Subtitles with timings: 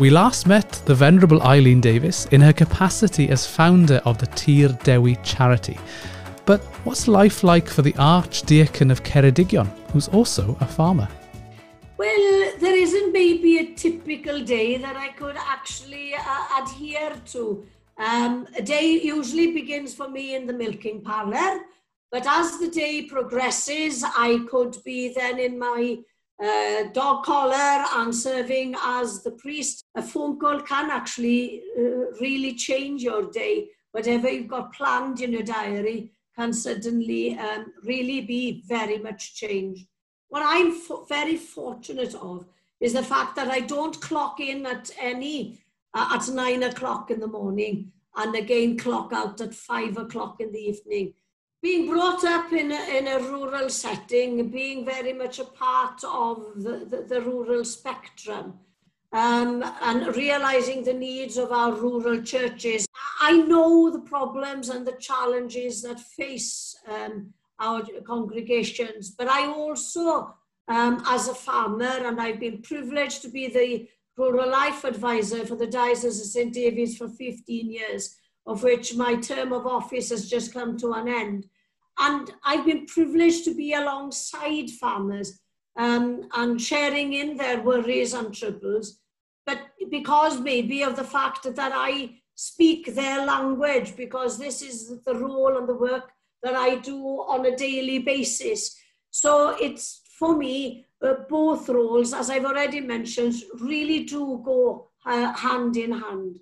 [0.00, 4.76] We last met the Venerable Eileen Davis in her capacity as founder of the Tir
[4.82, 5.78] Dewi charity.
[6.46, 11.06] But what's life like for the Archdeacon of Ceredigion, who's also a farmer?
[11.96, 17.64] Well, there isn't maybe a typical day that I could actually uh, adhere to.
[17.96, 21.60] Um, a day usually begins for me in the milking parlour,
[22.10, 25.98] but as the day progresses, I could be then in my
[26.42, 29.84] uh, dog collar and serving as the priest.
[29.94, 33.68] A phone call can actually uh, really change your day.
[33.92, 39.86] Whatever you've got planned in your diary can suddenly um, really be very much changed.
[40.28, 42.46] What I'm fo very fortunate of
[42.80, 45.60] is the fact that I don't clock in at any
[45.94, 50.50] uh, at nine o'clock in the morning and again clock out at five o'clock in
[50.52, 51.14] the evening.
[51.64, 56.62] Being brought up in a, in a rural setting, being very much a part of
[56.62, 58.52] the, the, the rural spectrum,
[59.12, 62.86] um, and realizing the needs of our rural churches.
[63.18, 70.34] I know the problems and the challenges that face um, our congregations, but I also,
[70.68, 75.56] um, as a farmer, and I've been privileged to be the rural life advisor for
[75.56, 76.52] the Diocese of St.
[76.52, 81.08] David's for 15 years, of which my term of office has just come to an
[81.08, 81.46] end.
[81.98, 85.40] And I've been privileged to be alongside farmers
[85.78, 89.00] um, and sharing in their worries and troubles.
[89.46, 95.14] But because maybe of the fact that I speak their language, because this is the
[95.14, 96.10] role and the work
[96.42, 98.76] that I do on a daily basis.
[99.10, 105.32] So it's for me, uh, both roles, as I've already mentioned, really do go uh,
[105.34, 106.38] hand in hand.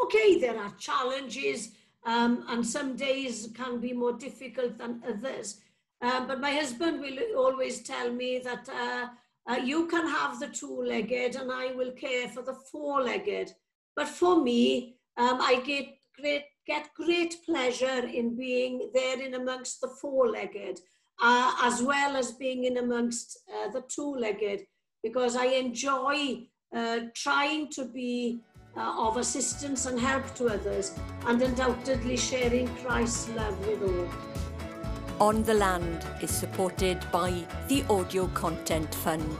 [0.00, 1.70] Okay, there are challenges
[2.04, 5.60] um, and some days can be more difficult than others.
[6.00, 9.08] Um, but my husband will always tell me that uh,
[9.50, 13.52] uh, you can have the two-legged and I will care for the four-legged.
[13.96, 19.80] But for me, um, I get great, get great pleasure in being there in amongst
[19.80, 20.80] the four-legged,
[21.20, 24.66] uh, as well as being in amongst uh, the two-legged,
[25.02, 28.40] because I enjoy uh, trying to be
[28.76, 30.92] uh, of assistance and help to others,
[31.26, 35.28] and undoubtedly sharing Christ's love with all.
[35.28, 39.36] On the Land is supported by the Audio Content Fund.